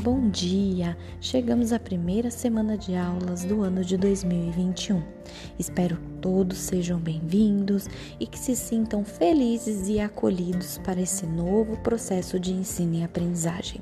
bom 0.00 0.30
dia! 0.30 0.96
Chegamos 1.20 1.74
à 1.74 1.78
primeira 1.78 2.30
semana 2.30 2.76
de 2.76 2.96
aulas 2.96 3.44
do 3.44 3.62
ano 3.62 3.84
de 3.84 3.98
2021. 3.98 5.19
Espero 5.58 5.96
que 5.96 6.10
todos 6.20 6.58
sejam 6.58 6.98
bem-vindos 6.98 7.86
e 8.18 8.26
que 8.26 8.38
se 8.38 8.54
sintam 8.54 9.04
felizes 9.04 9.88
e 9.88 10.00
acolhidos 10.00 10.78
para 10.78 11.00
esse 11.00 11.26
novo 11.26 11.76
processo 11.78 12.38
de 12.38 12.52
ensino 12.52 12.94
e 12.94 13.04
aprendizagem. 13.04 13.80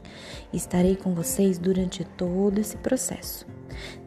Estarei 0.52 0.96
com 0.96 1.14
vocês 1.14 1.58
durante 1.58 2.04
todo 2.04 2.58
esse 2.58 2.76
processo. 2.76 3.46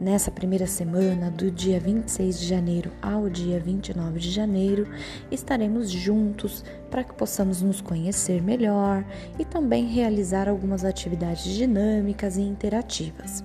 Nessa 0.00 0.30
primeira 0.30 0.66
semana, 0.66 1.30
do 1.30 1.50
dia 1.50 1.78
26 1.78 2.40
de 2.40 2.46
janeiro 2.46 2.92
ao 3.00 3.28
dia 3.28 3.58
29 3.58 4.18
de 4.18 4.30
janeiro, 4.30 4.86
estaremos 5.30 5.90
juntos 5.90 6.64
para 6.90 7.04
que 7.04 7.14
possamos 7.14 7.62
nos 7.62 7.80
conhecer 7.80 8.42
melhor 8.42 9.04
e 9.38 9.44
também 9.44 9.86
realizar 9.86 10.48
algumas 10.48 10.84
atividades 10.84 11.44
dinâmicas 11.44 12.36
e 12.36 12.42
interativas. 12.42 13.44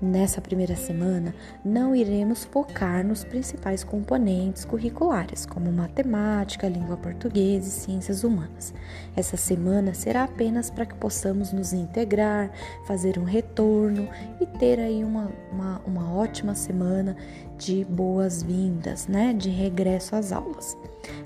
Nessa 0.00 0.40
primeira 0.40 0.76
semana, 0.76 1.34
não 1.64 1.92
iremos 1.92 2.44
focar 2.44 3.04
nos 3.04 3.24
principais 3.24 3.82
componentes 3.82 4.64
curriculares, 4.64 5.44
como 5.44 5.72
matemática, 5.72 6.68
língua 6.68 6.96
portuguesa 6.96 7.66
e 7.66 7.70
ciências 7.70 8.22
humanas. 8.22 8.72
Essa 9.16 9.36
semana 9.36 9.92
será 9.94 10.22
apenas 10.22 10.70
para 10.70 10.86
que 10.86 10.94
possamos 10.94 11.52
nos 11.52 11.72
integrar, 11.72 12.48
fazer 12.86 13.18
um 13.18 13.24
retorno 13.24 14.08
e 14.40 14.46
ter 14.46 14.78
aí 14.78 15.02
uma, 15.02 15.32
uma, 15.50 15.80
uma 15.84 16.14
ótima 16.14 16.54
semana 16.54 17.16
de 17.58 17.84
boas-vindas, 17.84 19.08
né? 19.08 19.34
De 19.34 19.50
regresso 19.50 20.14
às 20.14 20.32
aulas. 20.32 20.76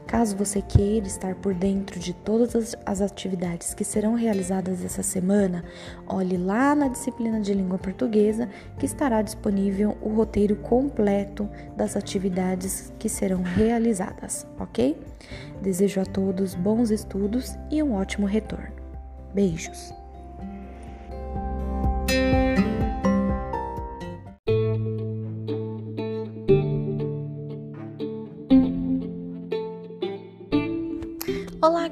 Caso 0.07 0.37
você 0.37 0.61
queira 0.61 1.07
estar 1.07 1.35
por 1.37 1.55
dentro 1.55 1.99
de 1.99 2.13
todas 2.13 2.77
as, 2.85 3.01
atividades 3.01 3.75
que 3.75 3.85
serão 3.85 4.15
realizadas 4.15 4.85
essa 4.85 5.03
semana, 5.03 5.65
olhe 6.07 6.37
lá 6.37 6.75
na 6.75 6.89
disciplina 6.89 7.41
de 7.41 7.53
língua 7.53 7.79
portuguesa 7.79 8.49
que 8.79 8.87
estará 8.87 9.23
disponível 9.23 9.97
o 10.01 10.09
roteiro 10.09 10.57
completo 10.57 11.49
das 11.77 11.97
atividades 11.97 12.93
que 12.99 13.09
serão 13.09 13.43
realizadas, 13.43 14.47
ok? 14.59 14.99
Desejo 15.63 16.01
a 16.01 16.05
todos 16.05 16.55
bons 16.55 16.91
estudos 16.91 17.57
e 17.71 17.83
um 17.83 17.95
ótimo 17.95 18.27
retorno. 18.27 18.73
Beijos! 19.35 20.02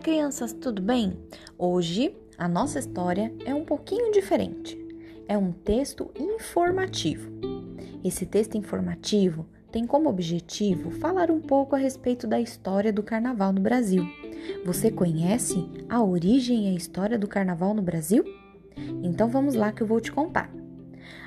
Crianças, 0.01 0.55
tudo 0.55 0.81
bem? 0.81 1.13
Hoje 1.59 2.17
a 2.39 2.49
nossa 2.49 2.79
história 2.79 3.31
é 3.45 3.55
um 3.55 3.67
pouquinho 3.67 4.11
diferente. 4.11 4.79
É 5.29 5.37
um 5.37 5.53
texto 5.53 6.11
informativo. 6.19 7.31
Esse 8.03 8.25
texto 8.25 8.57
informativo 8.57 9.47
tem 9.71 9.87
como 9.87 10.09
objetivo 10.09 10.91
falar 10.91 11.31
um 11.31 11.39
pouco 11.39 11.77
a 11.77 11.79
respeito 11.79 12.27
da 12.27 12.41
história 12.41 12.91
do 12.91 13.03
carnaval 13.03 13.53
no 13.53 13.61
Brasil. 13.61 14.03
Você 14.65 14.91
conhece 14.91 15.69
a 15.87 16.03
origem 16.03 16.69
e 16.69 16.71
a 16.71 16.77
história 16.77 17.19
do 17.19 17.29
carnaval 17.29 17.75
no 17.75 17.83
Brasil? 17.83 18.25
Então 19.03 19.29
vamos 19.29 19.55
lá 19.55 19.71
que 19.71 19.83
eu 19.83 19.87
vou 19.87 20.01
te 20.01 20.11
contar. 20.11 20.51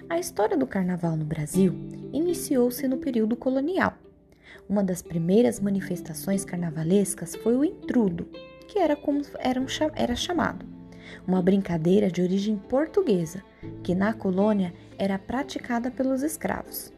A 0.09 0.17
história 0.17 0.57
do 0.57 0.65
carnaval 0.65 1.15
no 1.15 1.25
Brasil 1.25 1.75
iniciou-se 2.11 2.87
no 2.87 2.97
período 2.97 3.35
colonial 3.35 3.93
uma 4.67 4.83
das 4.83 5.01
primeiras 5.01 5.59
manifestações 5.59 6.45
carnavalescas 6.45 7.35
foi 7.35 7.55
o 7.55 7.63
intrudo, 7.63 8.27
que 8.67 8.79
era 8.79 8.95
como 8.95 9.21
era, 9.39 9.61
era 9.95 10.15
chamado, 10.15 10.65
uma 11.27 11.41
brincadeira 11.41 12.09
de 12.09 12.21
origem 12.21 12.57
portuguesa, 12.57 13.43
que 13.83 13.93
na 13.93 14.13
colônia 14.13 14.73
era 14.97 15.17
praticada 15.19 15.91
pelos 15.91 16.23
escravos. 16.23 16.91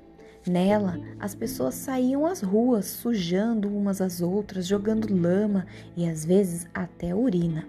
Nela, 0.48 1.00
as 1.20 1.34
pessoas 1.34 1.74
saíam 1.74 2.26
às 2.26 2.42
ruas 2.42 2.86
sujando 2.86 3.68
umas 3.68 4.00
às 4.00 4.22
outras, 4.22 4.68
jogando 4.68 5.12
lama 5.12 5.66
e 5.98 6.08
às 6.08 6.24
vezes 6.24 6.68
até 6.74 7.16
urina. 7.16 7.68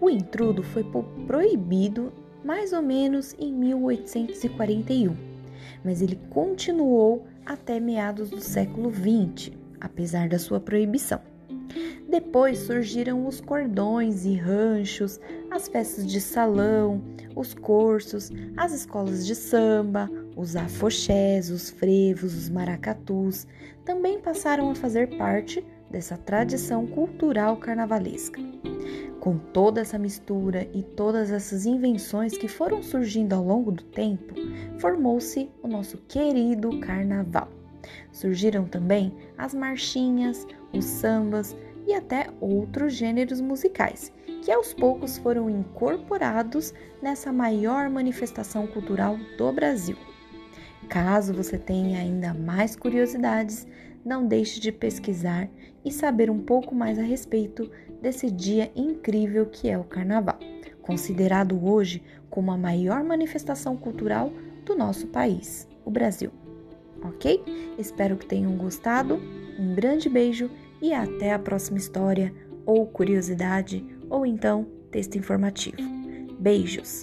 O 0.00 0.10
intrudo 0.10 0.62
foi 0.62 0.84
proibido 1.26 2.12
mais 2.44 2.72
ou 2.72 2.82
menos 2.82 3.34
em 3.38 3.52
1841, 3.52 5.14
mas 5.84 6.02
ele 6.02 6.18
continuou 6.30 7.26
até 7.46 7.78
meados 7.78 8.30
do 8.30 8.40
século 8.40 8.90
XX, 8.90 9.52
apesar 9.80 10.28
da 10.28 10.38
sua 10.38 10.58
proibição. 10.58 11.29
Depois 12.08 12.58
surgiram 12.58 13.26
os 13.26 13.40
cordões 13.40 14.24
e 14.24 14.34
ranchos, 14.34 15.20
as 15.50 15.68
festas 15.68 16.06
de 16.06 16.20
salão, 16.20 17.02
os 17.36 17.54
cursos, 17.54 18.30
as 18.56 18.72
escolas 18.72 19.26
de 19.26 19.34
samba, 19.34 20.10
os 20.36 20.56
afoxés, 20.56 21.50
os 21.50 21.70
frevos, 21.70 22.34
os 22.34 22.48
maracatus 22.48 23.46
também 23.84 24.18
passaram 24.20 24.70
a 24.70 24.74
fazer 24.74 25.16
parte 25.16 25.64
dessa 25.90 26.16
tradição 26.16 26.86
cultural 26.86 27.56
carnavalesca. 27.56 28.40
Com 29.20 29.36
toda 29.36 29.80
essa 29.82 29.98
mistura 29.98 30.66
e 30.72 30.82
todas 30.82 31.30
essas 31.30 31.66
invenções 31.66 32.38
que 32.38 32.48
foram 32.48 32.82
surgindo 32.82 33.34
ao 33.34 33.44
longo 33.44 33.70
do 33.70 33.82
tempo, 33.84 34.34
formou-se 34.78 35.50
o 35.62 35.68
nosso 35.68 35.98
querido 36.08 36.80
carnaval. 36.80 37.48
Surgiram 38.12 38.64
também 38.64 39.12
as 39.36 39.52
marchinhas, 39.52 40.46
os 40.72 40.84
sambas 40.84 41.56
e 41.86 41.94
até 41.94 42.28
outros 42.40 42.92
gêneros 42.92 43.40
musicais, 43.40 44.12
que 44.42 44.50
aos 44.50 44.72
poucos 44.72 45.18
foram 45.18 45.50
incorporados 45.50 46.72
nessa 47.02 47.32
maior 47.32 47.88
manifestação 47.88 48.66
cultural 48.66 49.16
do 49.36 49.52
Brasil. 49.52 49.96
Caso 50.88 51.34
você 51.34 51.58
tenha 51.58 52.00
ainda 52.00 52.34
mais 52.34 52.74
curiosidades, 52.74 53.66
não 54.04 54.26
deixe 54.26 54.58
de 54.60 54.72
pesquisar 54.72 55.48
e 55.84 55.92
saber 55.92 56.30
um 56.30 56.40
pouco 56.40 56.74
mais 56.74 56.98
a 56.98 57.02
respeito 57.02 57.70
desse 58.00 58.30
dia 58.30 58.70
incrível 58.74 59.46
que 59.46 59.68
é 59.68 59.78
o 59.78 59.84
Carnaval, 59.84 60.38
considerado 60.82 61.64
hoje 61.64 62.02
como 62.30 62.50
a 62.50 62.56
maior 62.56 63.04
manifestação 63.04 63.76
cultural 63.76 64.32
do 64.64 64.74
nosso 64.76 65.06
país, 65.08 65.68
o 65.84 65.90
Brasil. 65.90 66.30
Ok? 67.02 67.42
Espero 67.78 68.16
que 68.16 68.26
tenham 68.26 68.56
gostado. 68.56 69.20
Um 69.58 69.74
grande 69.74 70.08
beijo 70.08 70.50
e 70.80 70.92
até 70.92 71.32
a 71.32 71.38
próxima 71.38 71.78
história, 71.78 72.32
ou 72.64 72.86
curiosidade, 72.86 73.84
ou 74.08 74.24
então 74.24 74.66
texto 74.90 75.16
informativo. 75.16 75.76
Beijos! 76.38 77.02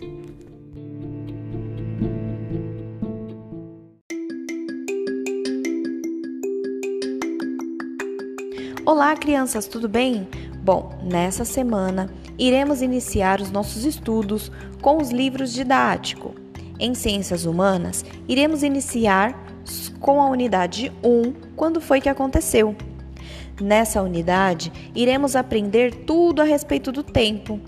Olá, 8.85 9.15
crianças, 9.15 9.67
tudo 9.67 9.89
bem? 9.89 10.27
Bom, 10.63 10.97
nessa 11.03 11.43
semana 11.43 12.09
iremos 12.37 12.81
iniciar 12.81 13.41
os 13.41 13.51
nossos 13.51 13.83
estudos 13.83 14.51
com 14.81 14.97
os 15.01 15.11
livros 15.11 15.51
didáticos. 15.53 16.31
Em 16.79 16.93
Ciências 16.93 17.45
Humanas, 17.45 18.05
iremos 18.27 18.63
iniciar 18.63 19.37
com 19.99 20.21
a 20.21 20.29
unidade 20.29 20.91
1, 21.03 21.33
quando 21.55 21.81
foi 21.81 21.99
que 21.99 22.07
aconteceu. 22.07 22.75
Nessa 23.59 24.03
unidade, 24.03 24.71
iremos 24.93 25.35
aprender 25.35 25.91
tudo 26.05 26.43
a 26.43 26.45
respeito 26.45 26.91
do 26.91 27.01
tempo, 27.01 27.59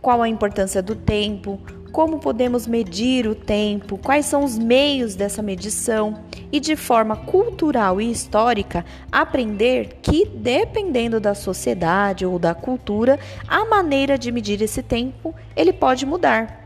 qual 0.00 0.22
a 0.22 0.28
importância 0.28 0.82
do 0.82 0.96
tempo, 0.96 1.60
como 1.92 2.18
podemos 2.18 2.66
medir 2.66 3.26
o 3.26 3.34
tempo, 3.34 3.98
quais 3.98 4.24
são 4.24 4.42
os 4.42 4.58
meios 4.58 5.14
dessa 5.14 5.42
medição 5.42 6.18
e, 6.50 6.58
de 6.58 6.76
forma 6.76 7.14
cultural 7.14 8.00
e 8.00 8.10
histórica, 8.10 8.86
aprender 9.12 9.98
que, 10.00 10.24
dependendo 10.24 11.20
da 11.20 11.34
sociedade 11.34 12.24
ou 12.24 12.38
da 12.38 12.54
cultura, 12.54 13.20
a 13.46 13.66
maneira 13.66 14.16
de 14.16 14.32
medir 14.32 14.62
esse 14.62 14.82
tempo 14.82 15.34
ele 15.54 15.74
pode 15.74 16.06
mudar. 16.06 16.64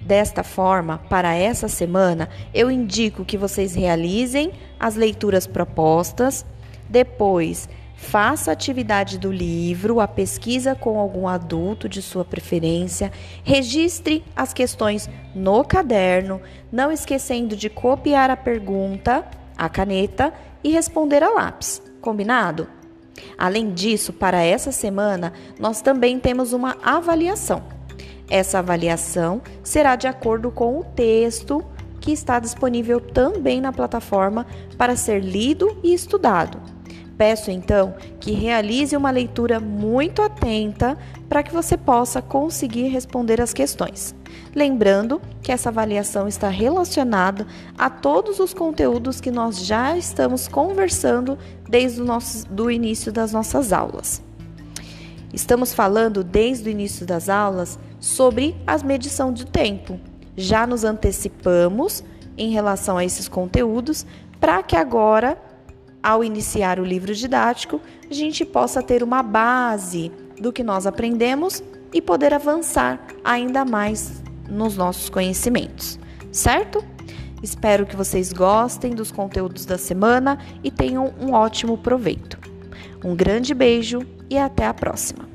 Desta 0.00 0.42
forma, 0.42 0.98
para 1.08 1.34
essa 1.34 1.68
semana, 1.68 2.28
eu 2.52 2.68
indico 2.68 3.24
que 3.24 3.38
vocês 3.38 3.76
realizem 3.76 4.50
as 4.78 4.96
leituras 4.96 5.46
propostas, 5.46 6.44
depois 6.90 7.68
Faça 8.02 8.50
a 8.50 8.52
atividade 8.52 9.16
do 9.16 9.32
livro, 9.32 10.00
a 10.00 10.08
pesquisa 10.08 10.74
com 10.74 10.98
algum 10.98 11.26
adulto 11.26 11.88
de 11.88 12.02
sua 12.02 12.24
preferência. 12.24 13.10
Registre 13.42 14.22
as 14.36 14.52
questões 14.52 15.08
no 15.34 15.64
caderno, 15.64 16.42
não 16.70 16.92
esquecendo 16.92 17.56
de 17.56 17.70
copiar 17.70 18.28
a 18.28 18.36
pergunta, 18.36 19.24
a 19.56 19.68
caneta 19.68 20.34
e 20.62 20.70
responder 20.72 21.22
a 21.22 21.30
lápis. 21.30 21.80
Combinado? 22.02 22.68
Além 23.38 23.72
disso, 23.72 24.12
para 24.12 24.42
essa 24.42 24.72
semana, 24.72 25.32
nós 25.58 25.80
também 25.80 26.18
temos 26.18 26.52
uma 26.52 26.76
avaliação. 26.82 27.62
Essa 28.28 28.58
avaliação 28.58 29.40
será 29.62 29.96
de 29.96 30.08
acordo 30.08 30.50
com 30.50 30.78
o 30.78 30.84
texto 30.84 31.64
que 32.00 32.12
está 32.12 32.40
disponível 32.40 33.00
também 33.00 33.60
na 33.60 33.72
plataforma 33.72 34.44
para 34.76 34.96
ser 34.96 35.20
lido 35.20 35.78
e 35.84 35.94
estudado. 35.94 36.71
Peço 37.22 37.52
então 37.52 37.94
que 38.18 38.32
realize 38.32 38.96
uma 38.96 39.12
leitura 39.12 39.60
muito 39.60 40.20
atenta 40.22 40.98
para 41.28 41.40
que 41.44 41.52
você 41.52 41.76
possa 41.76 42.20
conseguir 42.20 42.88
responder 42.88 43.40
as 43.40 43.54
questões. 43.54 44.12
Lembrando 44.52 45.22
que 45.40 45.52
essa 45.52 45.68
avaliação 45.68 46.26
está 46.26 46.48
relacionada 46.48 47.46
a 47.78 47.88
todos 47.88 48.40
os 48.40 48.52
conteúdos 48.52 49.20
que 49.20 49.30
nós 49.30 49.64
já 49.64 49.96
estamos 49.96 50.48
conversando 50.48 51.38
desde 51.68 52.02
o 52.02 52.04
nosso, 52.04 52.44
do 52.48 52.68
início 52.68 53.12
das 53.12 53.32
nossas 53.32 53.72
aulas. 53.72 54.20
Estamos 55.32 55.72
falando 55.72 56.24
desde 56.24 56.68
o 56.68 56.72
início 56.72 57.06
das 57.06 57.28
aulas 57.28 57.78
sobre 58.00 58.56
a 58.66 58.76
medição 58.78 59.32
de 59.32 59.46
tempo. 59.46 60.00
Já 60.36 60.66
nos 60.66 60.82
antecipamos 60.82 62.02
em 62.36 62.50
relação 62.50 62.98
a 62.98 63.04
esses 63.04 63.28
conteúdos 63.28 64.04
para 64.40 64.60
que 64.60 64.74
agora, 64.74 65.38
ao 66.02 66.24
iniciar 66.24 66.80
o 66.80 66.84
livro 66.84 67.14
didático, 67.14 67.80
a 68.10 68.12
gente 68.12 68.44
possa 68.44 68.82
ter 68.82 69.02
uma 69.02 69.22
base 69.22 70.10
do 70.40 70.52
que 70.52 70.64
nós 70.64 70.86
aprendemos 70.86 71.62
e 71.92 72.00
poder 72.02 72.34
avançar 72.34 73.06
ainda 73.22 73.64
mais 73.64 74.22
nos 74.48 74.76
nossos 74.76 75.08
conhecimentos, 75.08 75.98
certo? 76.30 76.84
Espero 77.42 77.86
que 77.86 77.96
vocês 77.96 78.32
gostem 78.32 78.94
dos 78.94 79.10
conteúdos 79.10 79.64
da 79.64 79.78
semana 79.78 80.38
e 80.62 80.70
tenham 80.70 81.12
um 81.20 81.32
ótimo 81.32 81.76
proveito. 81.78 82.38
Um 83.04 83.16
grande 83.16 83.52
beijo 83.52 84.00
e 84.30 84.38
até 84.38 84.66
a 84.66 84.74
próxima! 84.74 85.31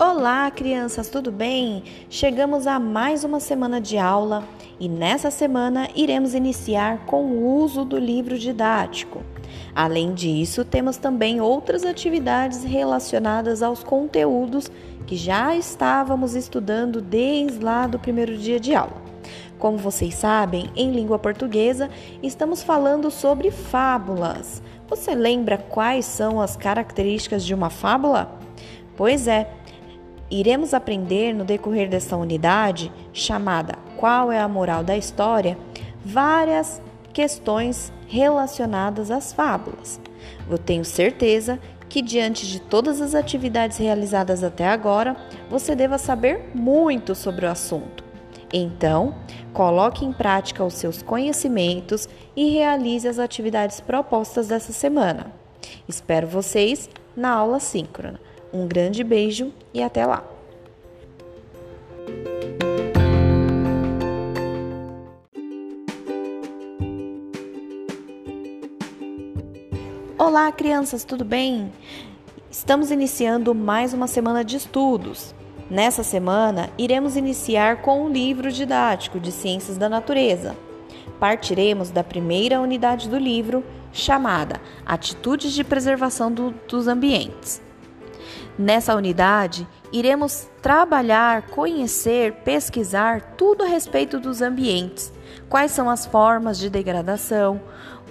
Olá, 0.00 0.48
crianças, 0.48 1.08
tudo 1.08 1.32
bem? 1.32 1.82
Chegamos 2.08 2.68
a 2.68 2.78
mais 2.78 3.24
uma 3.24 3.40
semana 3.40 3.80
de 3.80 3.98
aula 3.98 4.44
e 4.78 4.88
nessa 4.88 5.28
semana 5.28 5.88
iremos 5.92 6.34
iniciar 6.34 7.04
com 7.04 7.24
o 7.24 7.56
uso 7.56 7.84
do 7.84 7.98
livro 7.98 8.38
didático. 8.38 9.24
Além 9.74 10.14
disso, 10.14 10.64
temos 10.64 10.98
também 10.98 11.40
outras 11.40 11.84
atividades 11.84 12.62
relacionadas 12.62 13.60
aos 13.60 13.82
conteúdos 13.82 14.70
que 15.04 15.16
já 15.16 15.56
estávamos 15.56 16.36
estudando 16.36 17.00
desde 17.00 17.58
lá 17.58 17.88
do 17.88 17.98
primeiro 17.98 18.38
dia 18.38 18.60
de 18.60 18.76
aula. 18.76 19.02
Como 19.58 19.78
vocês 19.78 20.14
sabem, 20.14 20.70
em 20.76 20.92
língua 20.92 21.18
portuguesa, 21.18 21.90
estamos 22.22 22.62
falando 22.62 23.10
sobre 23.10 23.50
fábulas. 23.50 24.62
Você 24.88 25.12
lembra 25.16 25.58
quais 25.58 26.04
são 26.04 26.40
as 26.40 26.56
características 26.56 27.44
de 27.44 27.52
uma 27.52 27.68
fábula? 27.68 28.38
Pois 28.98 29.28
é, 29.28 29.48
iremos 30.30 30.74
aprender 30.74 31.32
no 31.32 31.44
decorrer 31.44 31.88
dessa 31.88 32.16
unidade, 32.16 32.92
chamada 33.12 33.76
Qual 33.96 34.30
é 34.30 34.38
a 34.38 34.48
Moral 34.48 34.84
da 34.84 34.96
História, 34.96 35.58
várias 36.04 36.80
questões 37.12 37.92
relacionadas 38.06 39.10
às 39.10 39.32
fábulas. 39.32 40.00
Eu 40.48 40.58
tenho 40.58 40.84
certeza 40.84 41.58
que, 41.88 42.02
diante 42.02 42.46
de 42.46 42.60
todas 42.60 43.00
as 43.00 43.14
atividades 43.14 43.78
realizadas 43.78 44.44
até 44.44 44.68
agora, 44.68 45.16
você 45.50 45.74
deva 45.74 45.98
saber 45.98 46.50
muito 46.54 47.14
sobre 47.14 47.46
o 47.46 47.50
assunto. 47.50 48.04
Então, 48.52 49.14
coloque 49.52 50.04
em 50.04 50.12
prática 50.12 50.64
os 50.64 50.74
seus 50.74 51.02
conhecimentos 51.02 52.08
e 52.36 52.50
realize 52.50 53.06
as 53.06 53.18
atividades 53.18 53.80
propostas 53.80 54.48
dessa 54.48 54.72
semana. 54.72 55.32
Espero 55.86 56.26
vocês 56.26 56.88
na 57.16 57.30
aula 57.30 57.60
síncrona. 57.60 58.20
Um 58.52 58.66
grande 58.66 59.04
beijo 59.04 59.52
e 59.74 59.82
até 59.82 60.06
lá! 60.06 60.24
Olá, 70.16 70.50
crianças, 70.50 71.04
tudo 71.04 71.24
bem? 71.24 71.70
Estamos 72.50 72.90
iniciando 72.90 73.54
mais 73.54 73.92
uma 73.92 74.06
semana 74.06 74.42
de 74.42 74.56
estudos. 74.56 75.34
Nessa 75.70 76.02
semana, 76.02 76.70
iremos 76.78 77.16
iniciar 77.16 77.82
com 77.82 78.06
um 78.06 78.08
livro 78.08 78.50
didático 78.50 79.20
de 79.20 79.30
Ciências 79.30 79.76
da 79.76 79.90
Natureza. 79.90 80.56
Partiremos 81.20 81.90
da 81.90 82.02
primeira 82.02 82.60
unidade 82.60 83.08
do 83.10 83.18
livro, 83.18 83.62
chamada 83.92 84.58
Atitudes 84.86 85.52
de 85.52 85.62
Preservação 85.62 86.32
do, 86.32 86.54
dos 86.66 86.88
Ambientes. 86.88 87.67
Nessa 88.58 88.96
unidade, 88.96 89.68
iremos 89.92 90.48
trabalhar, 90.60 91.42
conhecer, 91.42 92.32
pesquisar 92.44 93.34
tudo 93.36 93.62
a 93.62 93.66
respeito 93.66 94.18
dos 94.18 94.42
ambientes. 94.42 95.12
Quais 95.48 95.70
são 95.70 95.88
as 95.88 96.04
formas 96.04 96.58
de 96.58 96.68
degradação, 96.68 97.60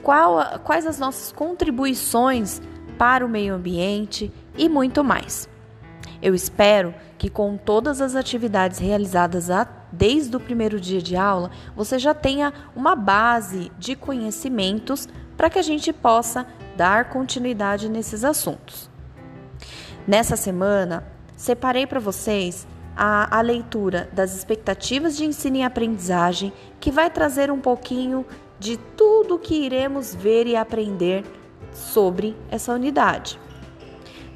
qual, 0.02 0.60
quais 0.64 0.88
as 0.88 0.98
nossas 0.98 1.34
contribuições 1.34 2.62
para 2.98 3.26
o 3.26 3.30
meio 3.30 3.56
ambiente 3.56 4.32
e 4.58 4.70
muito 4.70 5.04
mais. 5.04 5.50
Eu 6.22 6.34
espero 6.34 6.96
que 7.18 7.30
com 7.30 7.58
todas 7.58 8.02
as 8.02 8.16
atividades 8.16 8.80
realizadas 8.80 9.50
desde 9.92 10.36
o 10.36 10.40
primeiro 10.40 10.80
dia 10.80 11.02
de 11.02 11.16
aula, 11.16 11.52
você 11.76 12.00
já 12.00 12.14
tenha 12.14 12.54
uma 12.76 12.96
base 12.96 13.72
de 13.78 13.96
conhecimentos 13.96 15.08
para 15.36 15.50
que 15.50 15.60
a 15.60 15.62
gente 15.64 15.94
possa 15.94 16.48
dar 16.76 17.10
continuidade 17.10 17.90
nesses 17.90 18.24
assuntos. 18.24 18.90
Nessa 20.08 20.38
semana, 20.38 21.04
separei 21.36 21.86
para 21.86 22.00
vocês 22.00 22.66
a, 22.96 23.40
a, 23.40 23.42
leitura 23.42 24.10
das 24.14 24.34
expectativas 24.34 25.18
de 25.18 25.26
ensino 25.26 25.58
e 25.58 25.64
aprendizagem, 25.64 26.54
que 26.80 26.90
vai 26.90 27.10
trazer 27.10 27.52
um 27.52 27.60
pouquinho 27.60 28.26
de 28.58 28.78
tudo 28.78 29.38
que 29.38 29.54
iremos 29.54 30.16
ver 30.16 30.48
e 30.48 30.56
aprender 30.56 31.26
sobre 31.74 32.38
essa 32.50 32.74
unidade. 32.74 33.38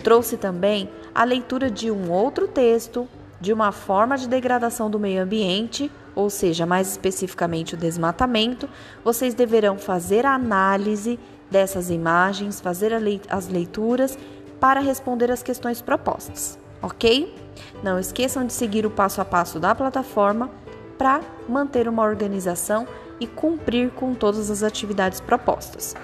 Trouxe 0.03 0.35
também 0.35 0.89
a 1.15 1.23
leitura 1.23 1.71
de 1.71 1.89
um 1.89 2.11
outro 2.11 2.49
texto 2.49 3.07
de 3.39 3.53
uma 3.53 3.71
forma 3.71 4.17
de 4.17 4.27
degradação 4.27 4.89
do 4.89 4.99
meio 4.99 5.23
ambiente, 5.23 5.89
ou 6.13 6.29
seja, 6.29 6.65
mais 6.65 6.91
especificamente 6.91 7.75
o 7.75 7.77
desmatamento. 7.77 8.69
Vocês 9.05 9.33
deverão 9.33 9.77
fazer 9.77 10.25
a 10.25 10.35
análise 10.35 11.17
dessas 11.49 11.89
imagens, 11.89 12.59
fazer 12.59 12.93
as 13.29 13.47
leituras 13.47 14.17
para 14.61 14.79
responder 14.79 15.31
as 15.31 15.41
questões 15.41 15.81
propostas, 15.81 16.57
ok? 16.83 17.35
Não 17.83 17.97
esqueçam 17.97 18.45
de 18.45 18.53
seguir 18.53 18.85
o 18.85 18.91
passo 18.91 19.19
a 19.19 19.25
passo 19.25 19.59
da 19.59 19.73
plataforma 19.73 20.51
para 20.99 21.19
manter 21.49 21.89
uma 21.89 22.03
organização 22.03 22.87
e 23.19 23.25
cumprir 23.25 23.89
com 23.89 24.13
todas 24.13 24.51
as 24.51 24.61
atividades 24.61 25.19
propostas. 25.19 25.95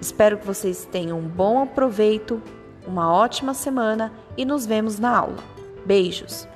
Espero 0.00 0.38
que 0.38 0.46
vocês 0.46 0.88
tenham 0.90 1.18
um 1.18 1.28
bom 1.28 1.62
aproveito, 1.62 2.42
uma 2.86 3.12
ótima 3.12 3.52
semana 3.52 4.10
e 4.34 4.46
nos 4.46 4.64
vemos 4.64 4.98
na 4.98 5.14
aula. 5.14 5.36
Beijos! 5.84 6.48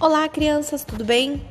Olá, 0.00 0.28
crianças, 0.28 0.84
tudo 0.84 1.04
bem? 1.04 1.42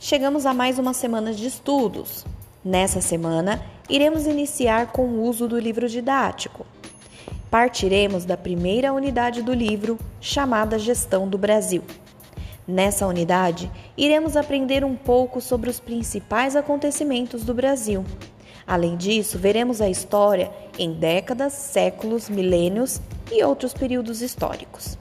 Chegamos 0.00 0.46
a 0.46 0.54
mais 0.54 0.78
uma 0.78 0.94
semana 0.94 1.32
de 1.32 1.46
estudos. 1.46 2.24
Nessa 2.64 3.00
semana, 3.00 3.62
iremos 3.88 4.26
iniciar 4.26 4.92
com 4.92 5.06
o 5.06 5.22
uso 5.22 5.46
do 5.46 5.58
livro 5.58 5.88
didático 5.88 6.66
partiremos 7.50 8.24
da 8.24 8.36
primeira 8.36 8.92
unidade 8.92 9.42
do 9.42 9.52
livro, 9.52 9.98
chamada 10.20 10.78
Gestão 10.78 11.28
do 11.28 11.38
Brasil. 11.38 11.82
Nessa 12.66 13.06
unidade, 13.06 13.70
iremos 13.96 14.36
aprender 14.36 14.84
um 14.84 14.94
pouco 14.94 15.40
sobre 15.40 15.70
os 15.70 15.80
principais 15.80 16.54
acontecimentos 16.54 17.42
do 17.44 17.54
Brasil. 17.54 18.04
Além 18.66 18.96
disso, 18.96 19.38
veremos 19.38 19.80
a 19.80 19.88
história 19.88 20.52
em 20.78 20.92
décadas, 20.92 21.54
séculos, 21.54 22.28
milênios 22.28 23.00
e 23.32 23.42
outros 23.42 23.72
períodos 23.72 24.20
históricos. 24.20 24.98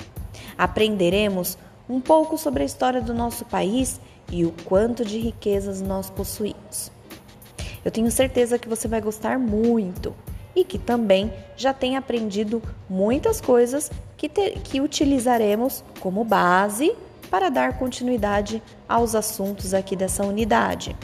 Aprenderemos 0.57 1.57
um 1.89 1.99
pouco 1.99 2.37
sobre 2.37 2.63
a 2.63 2.65
história 2.65 3.01
do 3.01 3.13
nosso 3.13 3.45
país 3.45 3.99
e 4.31 4.45
o 4.45 4.53
quanto 4.65 5.05
de 5.05 5.19
riquezas 5.19 5.81
nós 5.81 6.09
possuímos. 6.09 6.91
Eu 7.83 7.91
tenho 7.91 8.11
certeza 8.11 8.59
que 8.59 8.67
você 8.67 8.87
vai 8.87 8.99
gostar 8.99 9.39
muito 9.39 10.13
e 10.55 10.63
que 10.63 10.77
também 10.77 11.31
já 11.55 11.73
tem 11.73 11.95
aprendido 11.95 12.61
muitas 12.89 13.39
coisas 13.39 13.91
que, 14.17 14.27
ter, 14.27 14.59
que 14.59 14.81
utilizaremos 14.81 15.83
como 15.99 16.23
base 16.23 16.93
para 17.29 17.49
dar 17.49 17.77
continuidade 17.77 18.61
aos 18.89 19.15
assuntos 19.15 19.73
aqui 19.73 19.95
dessa 19.95 20.25
unidade. 20.25 20.95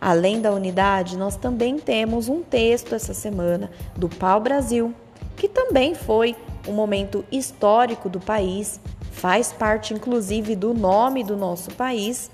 Além 0.00 0.40
da 0.40 0.52
unidade, 0.52 1.16
nós 1.16 1.36
também 1.36 1.78
temos 1.78 2.28
um 2.28 2.42
texto 2.42 2.94
essa 2.94 3.14
semana 3.14 3.70
do 3.96 4.08
Pau 4.08 4.40
Brasil, 4.40 4.94
que 5.36 5.48
também 5.48 5.94
foi 5.94 6.36
um 6.66 6.72
momento 6.72 7.24
histórico 7.30 8.08
do 8.08 8.20
país, 8.20 8.80
faz 9.12 9.52
parte 9.52 9.94
inclusive 9.94 10.56
do 10.56 10.74
nome 10.74 11.22
do 11.22 11.36
nosso 11.36 11.70
país 11.72 12.30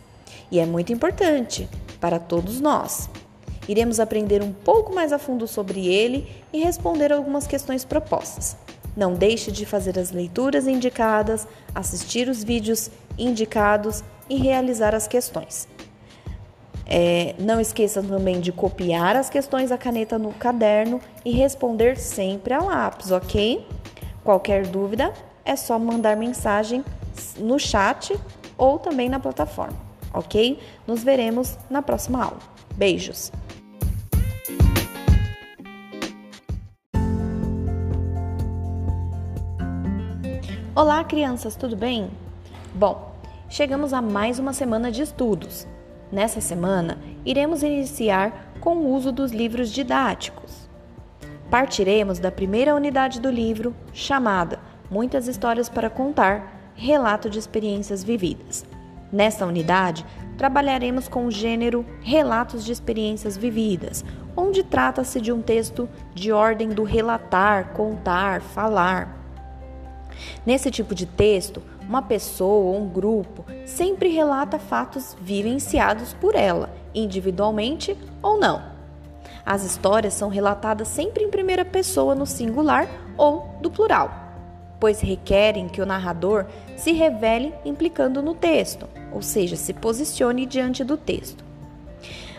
e 0.50 0.58
é 0.58 0.64
muito 0.64 0.92
importante 0.92 1.68
para 2.00 2.18
todos 2.18 2.61
nós. 2.61 3.11
Iremos 3.68 4.00
aprender 4.00 4.42
um 4.42 4.52
pouco 4.52 4.94
mais 4.94 5.12
a 5.12 5.18
fundo 5.18 5.47
sobre 5.47 5.87
ele 5.87 6.26
e 6.52 6.58
responder 6.58 7.12
algumas 7.12 7.47
questões 7.47 7.85
propostas. 7.85 8.56
Não 8.97 9.12
deixe 9.12 9.52
de 9.52 9.66
fazer 9.66 9.99
as 9.99 10.11
leituras 10.11 10.66
indicadas, 10.66 11.47
assistir 11.75 12.28
os 12.28 12.42
vídeos 12.42 12.90
indicados 13.18 14.02
e 14.28 14.37
realizar 14.37 14.94
as 14.94 15.06
questões. 15.06 15.68
É, 16.87 17.35
não 17.38 17.61
esqueça 17.61 18.02
também 18.02 18.40
de 18.40 18.50
copiar 18.50 19.14
as 19.14 19.28
questões 19.28 19.70
a 19.70 19.76
caneta 19.76 20.18
no 20.18 20.32
caderno 20.32 21.00
e 21.23 21.32
responder 21.32 21.99
sempre 21.99 22.54
a 22.54 22.62
lápis, 22.62 23.11
ok? 23.11 23.66
Qualquer 24.25 24.66
dúvida 24.66 25.12
é 25.49 25.57
só 25.57 25.78
mandar 25.78 26.14
mensagem 26.14 26.85
no 27.38 27.59
chat 27.59 28.14
ou 28.59 28.78
também 28.78 29.09
na 29.09 29.19
plataforma, 29.19 29.78
ok? 30.12 30.61
Nos 30.87 31.02
veremos 31.02 31.57
na 31.71 31.81
próxima 31.81 32.23
aula. 32.23 32.38
Beijos! 32.76 33.33
Olá, 40.75 41.02
crianças, 41.02 41.57
tudo 41.57 41.75
bem? 41.75 42.11
Bom, 42.75 43.17
chegamos 43.49 43.95
a 43.95 44.02
mais 44.02 44.38
uma 44.38 44.52
semana 44.52 44.93
de 44.93 45.00
estudos. 45.00 45.67
Nessa 46.12 46.43
semana, 46.43 46.99
iremos 47.25 47.62
iniciar 47.62 48.52
com 48.61 48.76
o 48.76 48.95
uso 48.95 49.11
dos 49.11 49.33
livros 49.33 49.73
didáticos. 49.73 50.69
Partiremos 51.50 52.19
da 52.19 52.31
primeira 52.31 52.75
unidade 52.75 53.19
do 53.19 53.31
livro, 53.31 53.75
chamada 53.95 54.58
Muitas 54.90 55.28
Histórias 55.28 55.68
para 55.68 55.90
Contar 55.90 56.73
Relato 56.75 57.28
de 57.28 57.38
Experiências 57.38 58.02
Vividas. 58.02 58.64
Nesta 59.12 59.45
unidade, 59.45 60.04
trabalharemos 60.38 61.09
com 61.09 61.26
o 61.26 61.30
gênero 61.30 61.85
Relatos 62.00 62.64
de 62.64 62.73
Experiências 62.73 63.37
Vividas, 63.37 64.02
onde 64.35 64.62
trata-se 64.62 65.21
de 65.21 65.30
um 65.30 65.42
texto 65.42 65.87
de 66.14 66.33
ordem 66.33 66.71
do 66.71 66.85
relatar, 66.85 67.75
contar, 67.75 68.40
falar. 68.40 69.14
Nesse 70.47 70.71
tipo 70.71 70.95
de 70.95 71.04
texto, 71.04 71.62
uma 71.87 72.00
pessoa 72.00 72.75
ou 72.75 72.83
um 72.83 72.88
grupo 72.88 73.45
sempre 73.66 74.09
relata 74.09 74.59
fatos 74.59 75.14
vivenciados 75.21 76.14
por 76.14 76.35
ela, 76.35 76.71
individualmente 76.95 77.95
ou 78.23 78.38
não. 78.38 78.62
As 79.45 79.64
histórias 79.64 80.14
são 80.14 80.30
relatadas 80.30 80.88
sempre 80.88 81.25
em 81.25 81.30
primeira 81.30 81.64
pessoa 81.64 82.14
no 82.14 82.25
singular 82.25 82.88
ou 83.16 83.59
do 83.61 83.71
plural, 83.71 84.27
pois 84.80 85.00
requerem 85.00 85.68
que 85.68 85.80
o 85.80 85.87
narrador 85.87 86.47
se 86.76 86.92
revele 86.92 87.52
implicando 87.64 88.23
no 88.23 88.35
texto, 88.35 88.88
ou 89.12 89.23
seja, 89.23 89.56
se 89.56 89.73
posicione 89.73 90.47
diante 90.47 90.85
do 90.85 90.97
texto. 90.97 91.44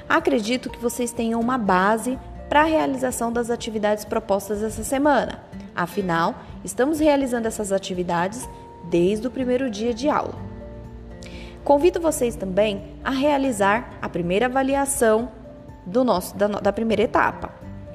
Acredito 0.07 0.69
que 0.69 0.79
vocês 0.79 1.11
tenham 1.11 1.39
uma 1.39 1.57
base 1.57 2.17
para 2.47 2.61
a 2.61 2.65
realização 2.65 3.31
das 3.31 3.49
atividades 3.49 4.03
propostas 4.03 4.63
essa 4.63 4.83
semana. 4.83 5.39
Afinal, 5.75 6.35
estamos 6.63 6.99
realizando 6.99 7.47
essas 7.47 7.71
atividades 7.71 8.49
desde 8.89 9.27
o 9.27 9.31
primeiro 9.31 9.69
dia 9.69 9.93
de 9.93 10.09
aula. 10.09 10.33
Convido 11.63 12.01
vocês 12.01 12.35
também 12.35 12.95
a 13.03 13.11
realizar 13.11 13.91
a 14.01 14.09
primeira 14.09 14.47
avaliação 14.47 15.29
do 15.85 16.03
nosso, 16.03 16.35
da, 16.35 16.47
da 16.47 16.73
primeira 16.73 17.03
etapa. 17.03 17.53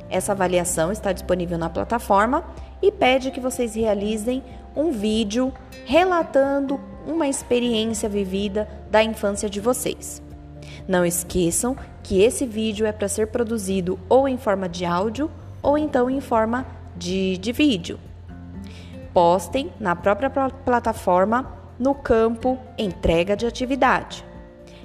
Essa 0.08 0.32
avaliação 0.32 0.92
está 0.92 1.12
disponível 1.12 1.58
na 1.58 1.68
plataforma 1.68 2.44
e 2.82 2.90
pede 2.90 3.30
que 3.30 3.40
vocês 3.40 3.74
realizem 3.74 4.42
um 4.76 4.90
vídeo 4.90 5.52
relatando 5.84 6.80
uma 7.06 7.28
experiência 7.28 8.08
vivida 8.08 8.68
da 8.90 9.02
infância 9.02 9.48
de 9.48 9.60
vocês. 9.60 10.22
Não 10.86 11.04
esqueçam 11.04 11.76
que 12.02 12.22
esse 12.22 12.46
vídeo 12.46 12.86
é 12.86 12.92
para 12.92 13.08
ser 13.08 13.28
produzido 13.28 13.98
ou 14.08 14.28
em 14.28 14.36
forma 14.36 14.68
de 14.68 14.84
áudio 14.84 15.30
ou 15.62 15.78
então 15.78 16.10
em 16.10 16.20
forma 16.20 16.66
de, 16.96 17.38
de 17.38 17.52
vídeo 17.52 17.98
postem 19.14 19.70
na 19.78 19.94
própria 19.94 20.28
plataforma 20.28 21.56
no 21.78 21.94
campo 21.94 22.58
Entrega 22.76 23.36
de 23.36 23.46
atividade. 23.46 24.24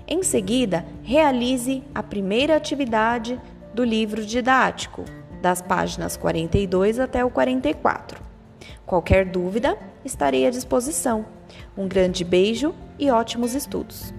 Em 0.07 0.21
seguida, 0.21 0.85
realize 1.03 1.83
a 1.93 2.03
primeira 2.03 2.55
atividade 2.55 3.41
do 3.73 3.83
livro 3.83 4.23
didático, 4.23 5.03
das 5.41 5.61
páginas 5.61 6.17
42 6.17 6.99
até 6.99 7.23
o 7.23 7.29
44. 7.29 8.21
Qualquer 8.85 9.25
dúvida, 9.25 9.77
estarei 10.03 10.45
à 10.47 10.49
disposição. 10.49 11.25
Um 11.77 11.87
grande 11.87 12.23
beijo 12.23 12.73
e 12.97 13.09
ótimos 13.09 13.53
estudos! 13.53 14.18